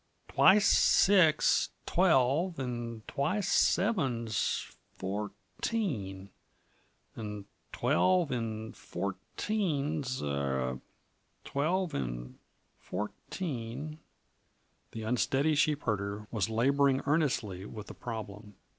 "Twice 0.27 0.65
six's 0.65 1.69
twelve, 1.85 2.59
'n' 2.59 3.03
twice 3.07 3.49
seven's 3.53 4.75
four 4.93 5.21
r 5.25 5.31
teen, 5.61 6.31
'n' 7.15 7.45
twelve 7.71 8.31
'n' 8.31 8.73
fourteen's 8.73 10.23
er 10.23 10.79
twelve 11.43 11.93
'n' 11.93 12.39
fourteen" 12.79 13.99
The 14.93 15.03
unsteady 15.03 15.53
sheepherder 15.53 16.27
was 16.31 16.49
laboring 16.49 17.03
earnestly 17.05 17.63
with 17.67 17.85
the 17.85 17.93
problem. 17.93 18.55